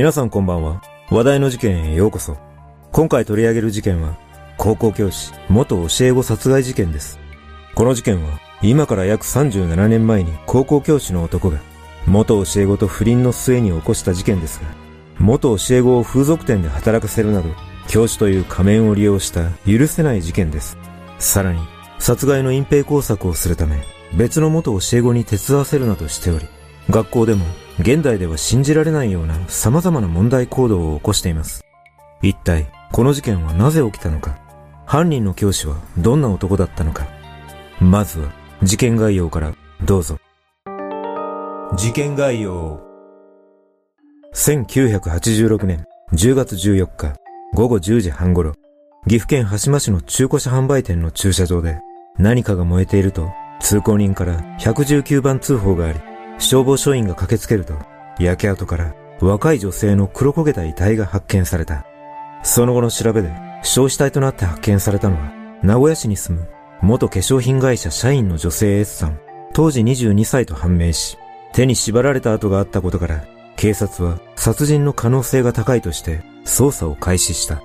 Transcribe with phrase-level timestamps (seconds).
[0.00, 0.80] 皆さんこんばんは。
[1.10, 2.38] 話題の事件へようこそ。
[2.90, 4.16] 今回取り上げる事件は、
[4.56, 7.20] 高校教師、元教え子殺害事件です。
[7.74, 11.58] この事件は、今から約37年前に高校教師の男が、
[12.06, 14.68] 元教え子と不倫の末に起こした事件ですが、
[15.18, 17.50] 元教え子を風俗店で働かせるなど、
[17.86, 20.78] 教師という仮面を利用した許せない事件です。
[21.18, 21.60] さらに、
[21.98, 23.84] 殺害の隠蔽工作をするため、
[24.16, 26.46] 別の元教え子に手伝わせるなどしており、
[26.88, 27.44] 学校でも
[27.80, 31.64] 現代では信じられないような様々な問題行動を起こしています。
[32.20, 34.38] 一体、この事件はなぜ起きたのか？
[34.84, 37.06] 犯人の教師はどんな男だったのか？
[37.80, 38.30] まずは、
[38.62, 40.18] 事件概要からどうぞ。
[41.74, 42.82] 事件概要
[44.34, 47.14] 1986年10月14日
[47.54, 48.52] 午後10時半頃、
[49.08, 51.78] 岐阜県羽島市の中古車販売店の駐車場で
[52.18, 55.98] 何かが燃えていると通行人から119番通報があり、
[56.40, 57.74] 消防署員が駆けつけると、
[58.18, 61.86] 焼け跡から若い女性の黒焦げた遺体が発見された。
[62.42, 63.30] その後の調べで、
[63.62, 65.32] 焼死体となって発見されたのは、
[65.62, 66.48] 名古屋市に住む
[66.82, 69.20] 元化粧品会社社員の女性 S さん、
[69.52, 71.18] 当時22歳と判明し、
[71.52, 73.24] 手に縛られた跡があったことから、
[73.56, 77.60] 警察は殺人の可能性が高いとして捜査を開始した。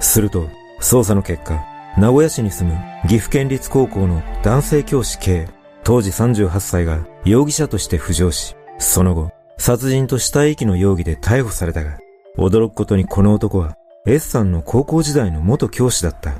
[0.00, 0.48] すると、
[0.80, 1.64] 捜査の結果、
[1.96, 5.48] 名古屋市に住む岐阜県立高校の男性教師 K、
[5.84, 6.98] 当時38歳が
[7.28, 11.98] 容疑者として浮上し、その後、殺人と死体遺棄の容疑で逮捕されたが、
[12.38, 13.76] 驚くことにこの男は
[14.06, 16.38] S さんの高校時代の元教師だった。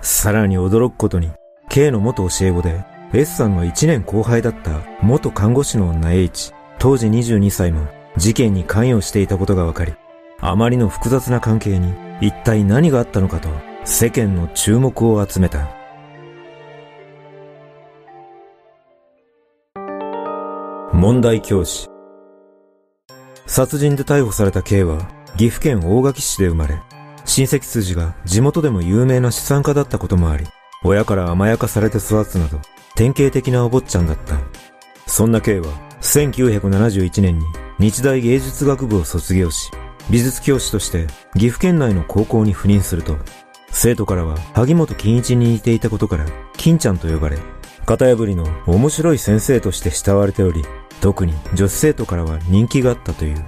[0.00, 1.30] さらに驚くことに、
[1.68, 9.94] K の元教え子で S さんの1年後輩だった元看護師の女 H、当時22歳も事件に関与していたことが分かり、
[10.40, 13.48] あまりの複雑な関係に一体何があったのかと
[13.84, 15.75] 世間の注目を集めた。
[20.96, 21.90] 問題教師。
[23.44, 26.80] 殺人で逮捕された K は、岐阜県大垣市で生まれ、
[27.26, 30.46] 親戚筋が地元でも有名な資産家だったこともあり、
[30.82, 32.60] 親から甘やかされて育つなど、
[32.94, 34.38] 典型的なお坊ちゃんだった。
[35.06, 35.66] そんな K は、
[36.00, 37.44] 1971年に
[37.78, 39.70] 日大芸術学部を卒業し、
[40.08, 43.18] 美術教師として岐阜県内の高校に赴任すると、
[43.70, 46.24] 生徒からは萩本欽一に似ていたことから、
[46.56, 47.36] 金ちゃんと呼ばれ、
[47.84, 50.64] 型破りの面白い先生として慕われており、
[51.00, 53.44] 特に女子生徒からは人気があったという。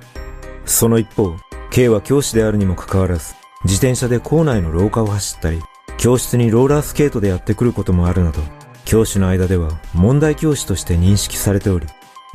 [0.64, 1.34] その一方、
[1.70, 5.60] K は教師であるにもかかわらず、自転車で校内の廊下を走ったり、
[5.96, 8.40] 教室にローラースケートでやってくることもあるなど、
[8.84, 11.86] 教師の間では問題教師として認識されており、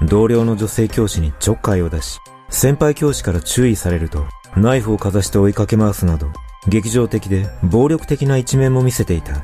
[0.04, 2.20] 同僚の女性教師にちょっかいを出し、
[2.50, 4.26] 先輩教師から注意されると、
[4.56, 6.28] ナイフをかざして追いかけ回すなど、
[6.68, 9.44] 劇場的で暴力的な一面も見せていた。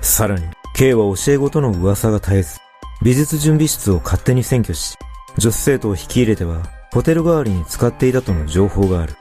[0.00, 2.60] さらに、K は教え子との噂が絶えず、
[3.02, 4.96] 美術準備室を勝手に占拠し、
[5.36, 6.62] 女子生徒を引き入れては、
[6.92, 9.16] ホテル代わりに使っていたとの情報がある。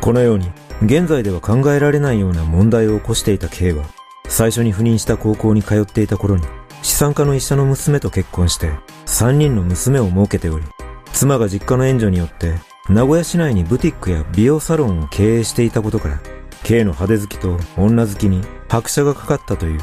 [0.00, 0.50] このように、
[0.82, 3.84] 現在では考えられないような問題を起こしていた K は、
[4.26, 6.44] 最初に赴任した高校に通っていた頃に、
[6.82, 8.70] 資産家の医者の娘と結婚して、
[9.04, 10.64] 3人の娘を設けており、
[11.12, 12.54] 妻が実家の援助によって、
[12.88, 16.20] 名古屋市内にブティックや美容サロンを経営していたことから、
[16.62, 19.80] K の派手好きと女好きに拍車がかかったという。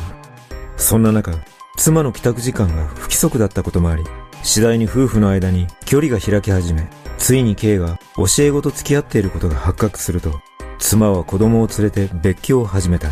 [0.77, 1.33] そんな中、
[1.77, 4.03] 妻の帰宅時間が不規則だったこともあり、
[4.43, 6.87] 次第に夫婦の間に距離が開き始め、
[7.19, 10.41] ついに K が教え子と付き合っていることが発覚すると、
[10.79, 13.09] 妻は子供を連れて別居を始めた。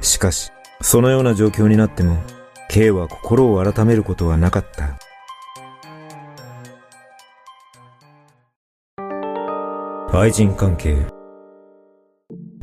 [0.00, 0.50] しかし、
[0.80, 2.18] そのような状況になっても、
[2.70, 4.98] K は心を改めることはなかった。
[10.12, 11.06] 愛人関係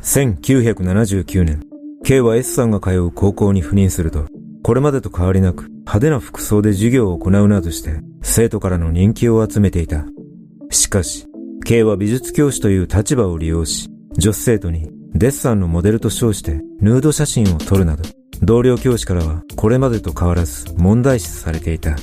[0.00, 1.62] 1979年、
[2.04, 4.26] K は S さんが通う高校に赴任すると、
[4.68, 10.04] これまでと変わりなく派手な服装で授業を行うなどして生徒からの人気を集めていた。
[10.70, 11.26] しかし、
[11.64, 13.88] K は美術教師という立場を利用し、
[14.18, 18.02] 女子生徒にデッサンのモデルと称してヌード写真を撮るなど、
[18.42, 21.96] 同僚教師からはこれまでと変わらず問題視されていた。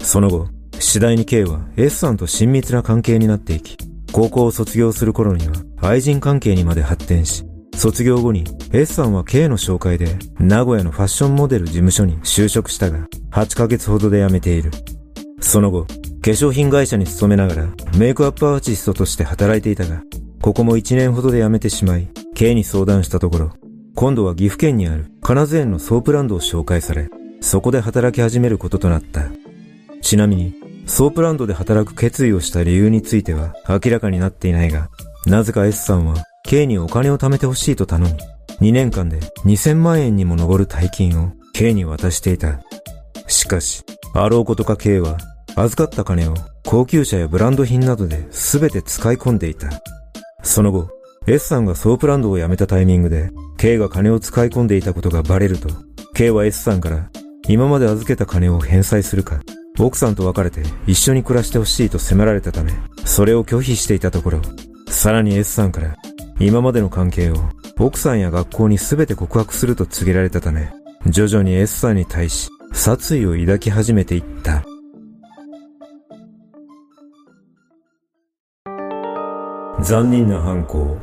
[0.00, 0.46] その後、
[0.78, 3.76] 次第に K は S さんと親密な関係になっていき、
[4.12, 7.44] 高校を卒業する頃には愛人関係にまで発展し、
[7.78, 8.42] 卒業後に
[8.72, 14.72] S さんは K の紹介で名古屋のファッションモデル事務所に就職したが8ヶ月ほどで辞めている。
[15.40, 15.92] その後、化
[16.22, 20.02] 粧品会社に勤めながらメイクアップアーティストとして働いていたが、
[20.42, 23.52] ここも1年ほどで辞めてしまい、K に相談したところ、
[23.94, 27.08] 今度は岐阜県にある金津園のソープランドを紹介され、
[27.40, 29.30] そこで働き始めることとなった。
[30.02, 30.54] ちなみに、
[30.86, 34.90] ソープランドで働く決意をした理由については明らかになっていないが、
[35.26, 36.16] なぜか S さんは
[36.48, 42.62] K にお金を貯めてほしいと頼み、2年間で2000万円にも上る大金を K に渡していた。
[43.26, 43.84] しかし、
[44.14, 45.18] あろうことか K は、
[45.56, 46.34] 預かった金を
[46.64, 49.68] 高級車やブランド品などで全て使い込んでいた。
[50.42, 50.88] その後、
[51.26, 53.28] S さんがソープランドを辞めたタイミングで、
[53.58, 55.68] K が金を使い込んでいたことがバレると、
[56.14, 57.10] K は S さんから、
[57.46, 59.40] 今まで預けた金を返済するか、
[59.78, 62.72] 奥さんと別れて一緒に暮らしてほしいと迫られたため、
[63.04, 64.40] それを拒否していたところ、
[64.88, 65.94] さらに S さんから、
[66.40, 67.34] 今までの関係を
[67.78, 70.72] 奥さんや学校に全て告白すると告げられたため、
[71.06, 74.64] 徐々に S さんに対し殺意を抱き始めていった。
[79.80, 80.98] 残忍な犯行。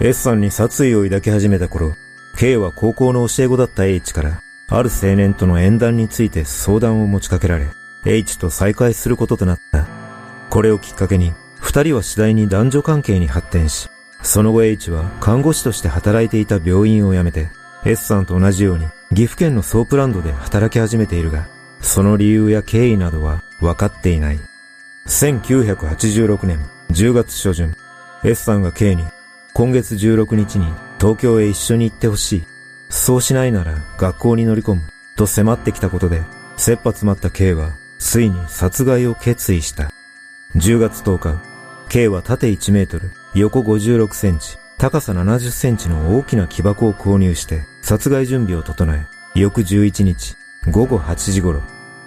[0.00, 1.90] S さんに殺意を抱き始めた頃、
[2.38, 7.66] K は高校の教え子だった H から、ある青年との縁談について相談を持ちかけられ、
[8.06, 9.86] H と再会することとなった。
[10.48, 11.32] これをきっかけに、
[11.70, 13.88] 二人は次第に男女関係に発展し、
[14.24, 17.48] その後 H は看護師として働いていた病院を辞めて、
[17.84, 21.46] S さんと同じように岐阜県のソープランドで働き始めているが、
[21.80, 24.40] その理由や経緯などは分かっていない。
[25.06, 26.58] 1986年
[26.90, 27.76] 10月初旬、
[28.24, 29.04] S さんが K に、
[29.54, 30.66] 今月16日に
[30.98, 32.46] 東京へ一緒に行ってほしい。
[32.88, 34.82] そうしないなら学校に乗り込む。
[35.14, 36.24] と迫ってきたことで、
[36.56, 39.92] 切羽詰まった K は、ついに殺害を決意した。
[40.56, 41.49] 10月10日、
[41.90, 50.36] K は縦1メートル、横56センチ、高さ70センチの大きな木箱を購入して殺害準備を整え、翌11日、
[50.70, 51.62] 午後8時頃、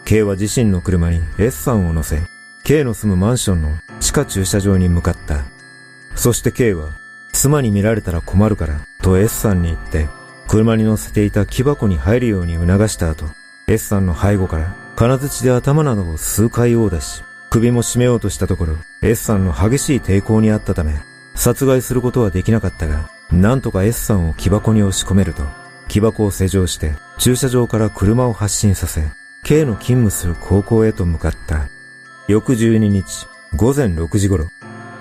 [0.06, 2.22] K は自身の車に S さんを乗せ、
[2.64, 5.44] K の住むマンションの地下駐車場に向かった。
[6.16, 6.92] そして K は、
[7.34, 10.08] 妻に見られたら困るから、と S さんに言って、
[10.48, 13.26] 車に乗せていた木箱に入るように促した後、
[13.68, 21.00] S さんの背後から、金槌で頭などを数回殴打し、首も絞めようとしたところ、S さんの激しい抵抗にあったため、
[21.36, 25.44] 殺害することはできなかったが、なんとか S さんを木箱に押し込めると、
[25.88, 29.04] 木箱を施錠して、駐車場から車を発進させ、
[29.44, 31.70] K の勤務する高校へと向かった。
[32.28, 34.48] 翌12日、午前6時頃、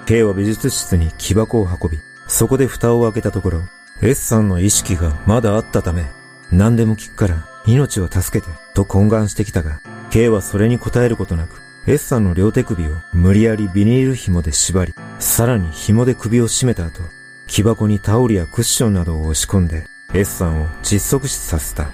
[0.04, 3.62] K は美術室に木箱を運び、そこで蓋を開けたところ、
[4.02, 6.04] S さんの意識がまだあったため、
[6.50, 17.00] 何でも聞くから命を助けて、と懇願してきたが、K はそれに答えることなく、S さんの両手首を無理やりビニール紐で縛り、さらに紐で首を絞めた後、
[17.48, 19.84] 木箱にタオルやクッションなどを押し込んで、
[20.14, 21.90] S さんを窒息死させた。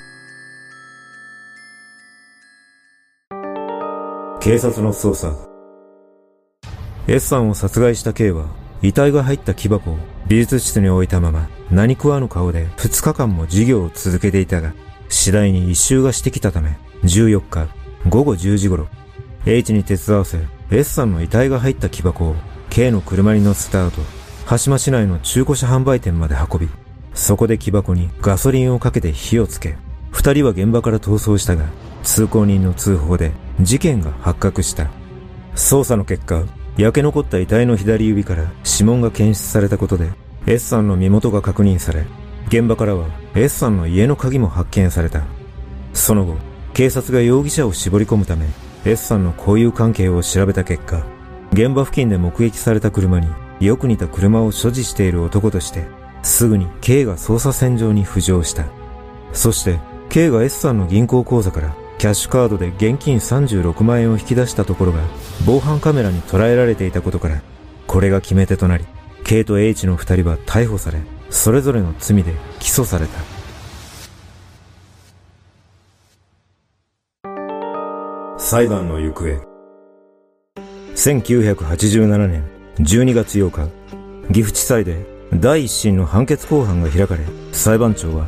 [4.41, 5.35] 警察の捜査。
[7.07, 8.47] S さんを殺害した K は、
[8.83, 9.97] 遺体が入った木箱を
[10.29, 14.75] 美術室に置いたまま、何食わぬ顔で2日間も授業を続けていたが、
[15.09, 17.69] 次第に一周がしてきたため、14日
[18.07, 18.87] 午後10時頃、
[19.51, 20.39] H に手伝わせ、
[20.71, 22.37] S さんの遺体が入った木箱を
[22.69, 24.03] K の車に乗せた後、
[24.45, 26.69] 羽島市内の中古車販売店まで運び、
[27.15, 29.77] そこで木箱にガソリンをかけて火をつけ、
[30.11, 31.65] 二人は現場から逃走したが、
[32.03, 34.91] 通行人の通報で事件が発覚した。
[35.55, 36.45] 捜査の結果、
[36.77, 40.11] 焼け残った遺体の左指から指紋が検出されたことで、
[40.47, 42.05] S さんの身元が確認され、
[42.49, 45.23] 現場からは S さんの家の鍵も発見された。
[45.95, 46.37] その後、
[46.75, 48.47] 警察が容疑者を絞り込むため、
[48.89, 51.05] S さんの交友関係を調べた結果、
[51.53, 53.29] 現場付近で目撃された車に
[53.61, 55.87] よく似た車を所持している男として、
[56.23, 58.65] すぐに K が捜査線上に浮上した。
[59.35, 59.79] そして
[60.09, 65.01] K が S さんの銀行口座からキャッシュカードで現金36万円を引き出したところが
[65.45, 67.43] 防犯カメラに捉えられていたことから、
[67.87, 68.87] これが決め手となり、
[69.23, 73.38] K と H の二人は逮捕され、それぞれの罪で起訴された。
[78.51, 79.29] 裁判の行方。
[80.95, 83.69] 1987年12月8日
[84.33, 88.27] 岐阜地裁で第一審の判決公判が開かれ裁判長は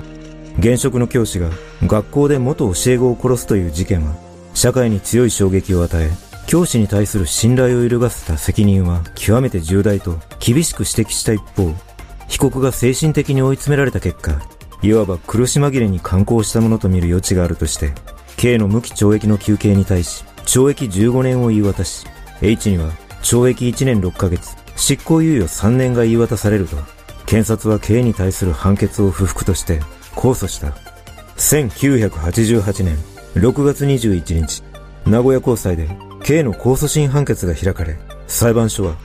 [0.59, 1.49] 現職の教師が
[1.87, 4.15] 学校で元教え子を殺すという事件は
[4.53, 6.11] 社会に強い衝撃を与え
[6.47, 11.73] 教師に対する信頼を揺るがせた責任は極めて重大と厳しく指摘した一方
[12.29, 14.33] 被告が精神的に追い詰められた結果
[14.83, 17.95] いわば苦し紛れに刊行したものと見る余地があるとして
[18.40, 22.06] K の無期懲役の求刑に対し、懲役15年を言い渡し、
[22.40, 22.90] H には
[23.23, 26.78] 懲役1年6ヶ月、執行猶予3年が言い渡されると、
[27.26, 29.80] 検察は K に対する判決を不服として
[30.14, 30.68] 控訴した。
[31.37, 32.97] 1988年
[33.35, 34.62] 6月21日、
[35.04, 35.90] 名古屋高裁で
[36.25, 38.97] K の控訴審判決が開かれ、裁判所は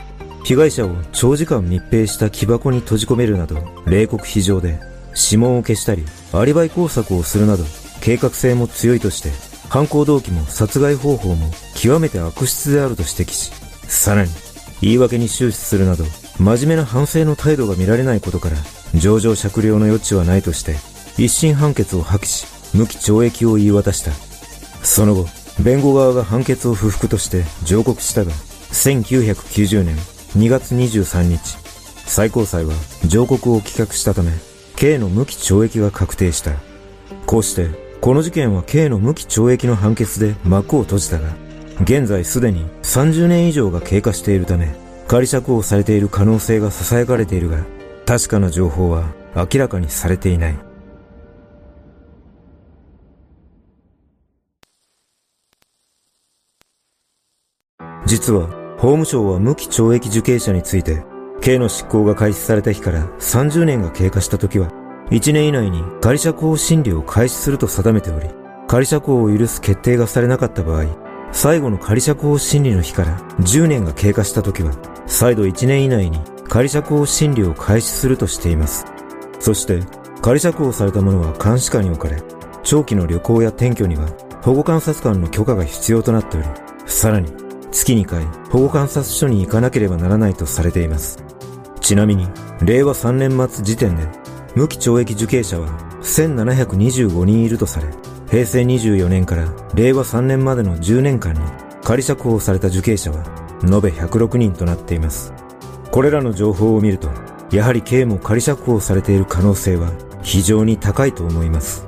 [0.45, 4.79] 被害者を長時間密閉した木箱に閉じ込めるなど、冷酷非常で、
[5.13, 7.65] 指紋を消したり、アリバイ工作をするなど、
[8.05, 9.31] 計画性も強いとして、
[9.67, 13.51] 犯行動機も殺害方法も極めて悪質であると指摘し、
[13.87, 14.31] さらに、
[14.79, 16.03] 言い訳に終始するなど、
[16.37, 18.57] 真面目な反省の態度が見られないことから、
[18.93, 20.75] 上場酌量の余地はないとして、
[21.17, 22.45] 一審判決を破棄し、
[22.75, 24.11] 無期懲役を言い渡した。
[24.85, 25.25] その後、
[25.59, 28.31] 弁護側が判決を不服として上告したが、
[28.71, 29.95] 1990年
[30.37, 31.57] 2月23日、
[32.05, 32.75] 最高裁は
[33.07, 34.31] 上告を棄却したため、
[34.75, 36.51] K の無期懲役が確定した。
[37.25, 41.35] こうして、この事件は K の無期懲役の判決で幕を閉じたが、
[41.81, 44.75] 現在すでに30年以上が経過しているため、
[45.07, 47.65] 仮釈放されている可能性が囁かれているが、
[48.05, 50.55] 確かな情報は明らかにされていない。
[58.05, 61.03] 実は、法務省は無期懲役受刑者について、
[61.41, 68.29] 刑の執行が開始された日から30年が経過した時は、1年以内に仮釈放審理を開始すると定めており、
[68.67, 70.85] 仮釈放を許す決定がされなかった場合、
[71.31, 74.71] 最後の仮釈放審理の日から10年が経過した時は、
[75.05, 78.85] 再度1年以内に仮釈放審理を開始するとしています。
[79.39, 79.81] そして、
[80.21, 82.21] 仮釈放された者は監視下に置かれ、
[82.63, 84.07] 長期の旅行や転居には
[84.41, 86.47] 保護観察官の許可が必要となっており、
[86.87, 87.31] さらに
[87.71, 91.23] 月2回保護観察所に行かなければならないとされています。
[91.79, 92.27] ちなみに、
[92.61, 94.07] 令和3年末時点で、
[94.55, 95.67] 無期懲役受刑者は
[96.01, 97.87] 1725人いるとされ、
[98.29, 101.41] 平成24年から令和3年までの10年間に
[101.83, 103.17] 仮釈放された受刑者は
[103.63, 105.33] 延べ106人となっています。
[105.91, 107.09] これらの情報を見ると、
[107.51, 109.91] やはり刑も仮釈放されている可能性は
[110.23, 111.85] 非常に高いと思います。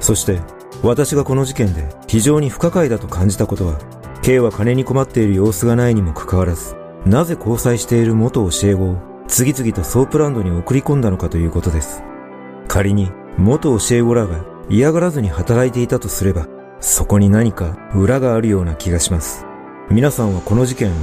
[0.00, 0.40] そして、
[0.82, 3.78] 私がこの事件で非常に不可解だと感じたことは、
[4.22, 6.74] K は金に困っている様子がないにもかかわらず、
[7.04, 8.96] なぜ交際している元教え子を
[9.28, 12.02] 次々とソープランドに送り込んだのかということです。
[12.66, 16.48] 仮に元教え子らが嫌がらずに働いていたとすれば、
[16.80, 19.44] そこに何か裏があるような気がします。
[19.90, 20.94] 皆さんはこの事件を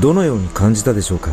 [0.00, 1.30] どのように感じたでしょうか？